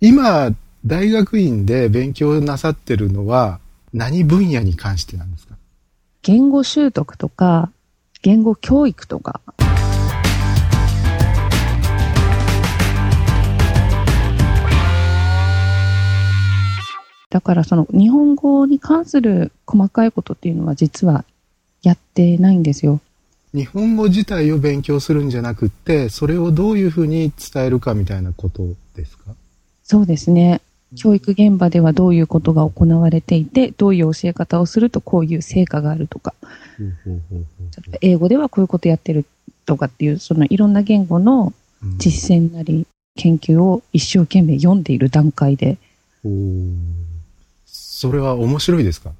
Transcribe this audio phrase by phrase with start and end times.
[0.00, 0.54] 今、
[0.86, 3.58] 大学院で勉強なさってるのは
[3.92, 5.56] 何分野に関してなんですか？
[6.22, 7.72] 言語習得とか、
[8.22, 9.40] 言語教育とか。
[17.28, 21.24] だからその日本語に関する細かいことっていうのは実は
[21.82, 23.00] やってないんですよ。
[23.52, 28.62] 日本語自体を勉強するんじゃなくって、それをどういうふうに伝えるかみたいなこと
[28.94, 29.34] ですか？
[29.90, 30.60] そうですね。
[30.96, 36.34] 教育現場ではどういうことが行われていて、どういう教え方をするとこういう成果があるとか、
[38.02, 39.24] 英語ではこういうことやってる
[39.64, 41.54] とかっていう、そのいろんな言語の
[41.96, 45.78] 実践なり研究を一生懸命読んでいる段階で。
[47.66, 49.12] それは面白いですか？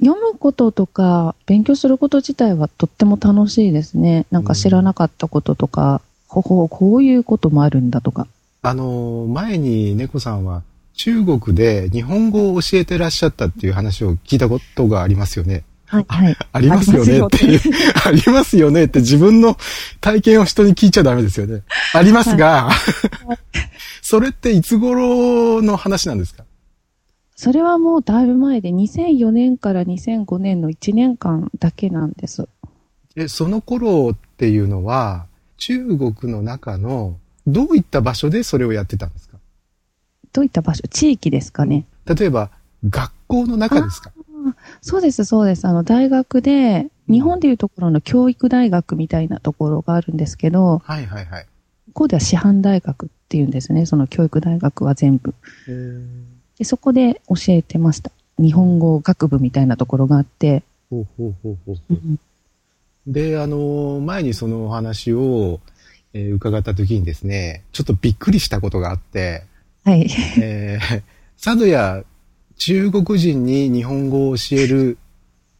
[0.00, 4.26] 読むこととか勉強すること自体はとっても楽しいですね。
[4.30, 8.28] なんか知らなかったこととか、ほほこういうこともあるんだとか。
[8.64, 10.62] あの、前に猫さんは
[10.94, 15.64] 中国で日本語を教えてらっしゃったっていう話を聞いたことがありますよね。
[15.86, 16.36] はい、はい。
[16.52, 17.60] ありますよねっていう。
[18.06, 19.58] ありますよねって自分の
[20.00, 21.62] 体験を人に聞いちゃダメですよね。
[21.92, 23.36] ありますが、はい、
[24.00, 26.44] それっていつ頃の話なんですか？
[27.34, 32.48] それはもうだいぶ前で2004年から2005年の1年間だけなんです。
[33.16, 35.26] え、その頃っていうのは
[35.56, 39.38] 中国の中のどういった場所でそれをやってたんですか？
[40.32, 40.82] どういった場所？
[40.88, 41.84] 地域ですかね。
[42.06, 42.50] 例えば、
[42.88, 44.12] 学校の中ですか？
[44.80, 45.66] そうです、そうです。
[45.66, 51.46] あの、大学で、日本でいうところの教育大学みたいなところがあるんですけど、はいはいはい。
[51.88, 53.86] ここでは師範大学っていうんですね。
[53.86, 55.34] その教育大学は全部。
[56.58, 58.10] でそこで教えてました。
[58.38, 60.62] 日本語学部みたいなところがあって。
[60.90, 61.76] ほうほうほうほう。
[61.90, 62.18] うん、
[63.06, 65.60] で、あの、前にそのお話を、
[66.14, 69.44] えー、伺った時にですね、ちょっとびっくりしたことがあって、
[69.84, 70.06] はい。
[70.40, 71.02] えー、
[71.42, 72.04] 佐渡や
[72.56, 74.98] 中国人に日本語を教える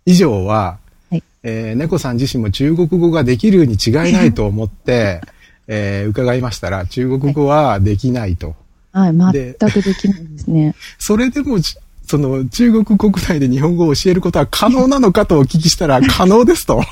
[0.04, 0.78] 以上は、
[1.10, 5.20] はい、えー、猫さん自身も中国語ができるに違いないと思って、
[5.66, 8.54] えー、伺いましたら、中国語はできないと。
[8.92, 10.74] はい、はい、全くできないですね。
[10.98, 11.58] それでも、
[12.06, 16.82] その中国国内で日本語を教えることは可能なのかとお聞きしたら、可能ですと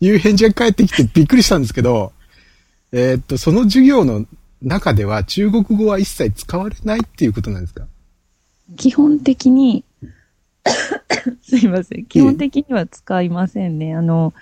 [0.00, 2.12] いう返事が返ってきてびっくりしたんですけど、
[2.96, 4.24] えー、っと、その授業の
[4.62, 7.86] 中では中国語は一切使われないっていうことなんですか？
[8.76, 9.82] 基本的に
[11.42, 12.06] すいません。
[12.06, 13.96] 基本的には使いませんね。
[13.96, 14.32] あの、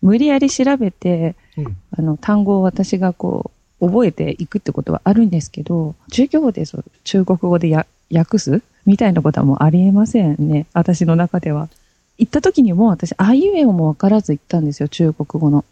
[0.00, 10.66] 無理やり調べて、うん、あの、単語を私がこう、覚えていくってことはあるんですけど、授業でそう中国語でや訳すみたいなことはもうありえませんね。
[10.72, 11.68] 私の中では。
[12.16, 15.64] 行った時にも私、あいうえおもわからず行ったんですよ、中国語の。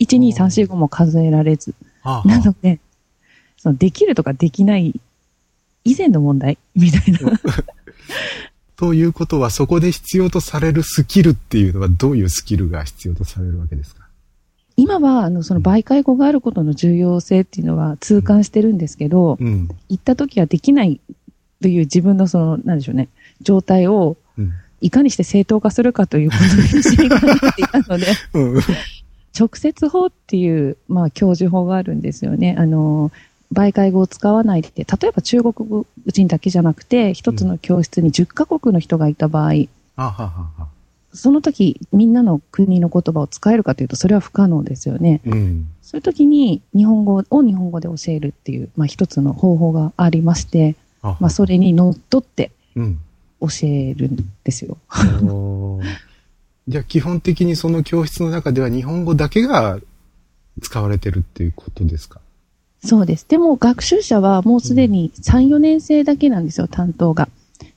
[0.00, 1.74] 12345も数えられず。
[2.02, 2.78] はあ、なので、
[3.56, 5.00] そのできるとかできない
[5.84, 7.18] 以前の問題みたいな。
[8.76, 14.06] ということは、そこで必要とされるスキルっていうのはどういうスキルが必要とされるわけですか？
[14.76, 21.00] 今は、あの、その媒介語があることの重要性っていうのは痛感してるんですけど、うん、行った時はできない
[21.60, 23.08] という自分のその、なんでしょうね、
[23.40, 24.16] 状態を、
[24.80, 28.60] いかにして正当化するかということに 自信がっていたので、うん
[29.38, 32.56] 直接法っていう、まあ、教授法があるんですよね。
[32.58, 33.12] あの、
[33.52, 39.68] 媒介語を使わないで、例えば中国人だけじゃなくて、一つの教室に10カ国の人がいた場合、うん
[41.14, 45.22] その時、みんなの国の言葉を使えるかというと、それは不可能ですよね。
[45.24, 54.76] うん、そういう時に、日本語を日本語で教えるっていう、まあ、一つの方法がありまして、まあ、それにのっとって教えるんですよ。
[55.22, 55.67] うん
[56.68, 59.78] じゃあ基本的にその教室の中では日本語だけが
[60.60, 62.20] 使われてるっていうことですか？
[62.84, 63.26] そうです。
[63.28, 67.28] でも学習者はもうすでに3、4年生だけなんですよ、担当が。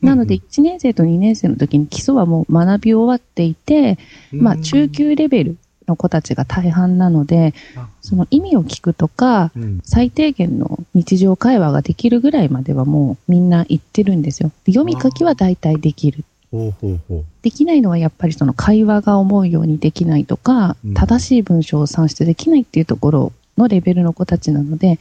[0.01, 3.97] なので、1年生と2年生の時に基礎はもう学び終わっていて、
[4.31, 5.57] まあ、中級レベル
[5.87, 7.53] の子たちが大半なので、
[8.01, 9.51] その意味を聞くとか、
[9.83, 14.51] 最低限の日常会話ができるぐらいまではもうみんな言ってるんですよ。
[14.67, 16.25] 読み書きは大体できる。
[16.51, 17.25] ほうほうほう。
[17.41, 24.99] できないのはやっぱりその会話が思うようにできないとか、うん、正しい文章を算出できないっていうところのレベルの子たちなので、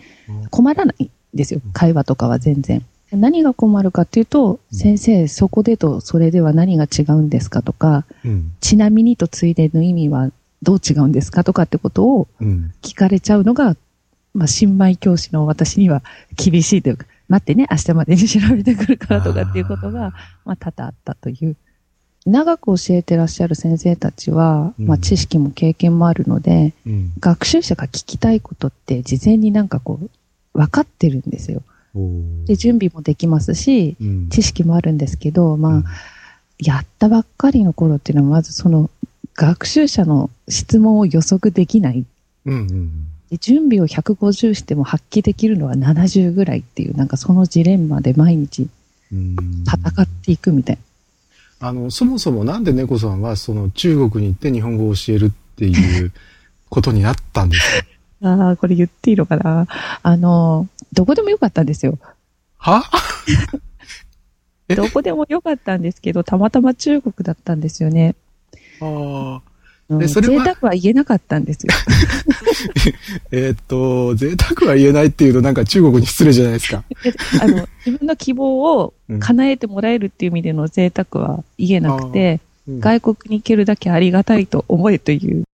[0.50, 1.60] 困らないんですよ。
[1.72, 2.84] 会話とかは全然。
[3.12, 10.30] 何が困るかっていうと、うん、先生、そこでとそれでは何が違うんですかとか、うん、ちなみにとついでの意味は
[10.62, 12.28] どう違うんですかとかってことを
[12.82, 13.76] 聞かれちゃうのが、
[14.34, 16.02] まあ、新米教師の私には
[16.36, 20.12] 厳しいというか、待ってね、明日までに調べてくるからとかっていうことが、
[20.44, 21.56] まあ、多々あったという。
[22.26, 30.10] 長く教えてらっしゃる先生たちは、まあ、知識も経験もあるので、うん、学習者が聞きたいことって事前になんかこう、
[30.52, 31.62] 分かってるんですよ。
[32.46, 34.28] で、準備もできますし、うん。
[34.28, 35.84] 知識もあるんですけど、まあ、うん。
[36.58, 38.90] やったばっかりの頃っていうのは、まずその、
[39.34, 42.04] 学習者の質問を予測できない。
[42.44, 48.68] うんうんで準備を150しても発揮できるのは70ぐらいっていう、なんかそのジレンマで毎日
[49.12, 50.78] うん戦っていくみたい
[51.60, 56.12] あの、そもそもなんで猫さんはその中国に行って日本語を教えるっていう
[56.68, 57.86] ことになったんですか？
[58.36, 58.46] な。
[58.48, 59.66] ああ、これ言っていいのかな？
[60.02, 61.98] あの、どこでもよかったんですよ。
[62.58, 62.82] は？
[64.68, 64.74] え？
[64.74, 68.14] どこでもよかったんですけど、たまたま中国だったんですよね。
[68.80, 69.49] ああ。
[69.90, 70.02] うん。
[70.02, 71.72] えそれは贅沢は言えなかったんですよ。
[73.30, 76.84] えーっと、贅沢は言えないっていうとなんか中国に失礼じゃないですか。
[77.02, 82.80] であの、自分の希望を叶えてもらえるっていう意味での贅沢は言えなくて、うん。
[82.80, 85.44] 外国に行けるだけありがたいと思えという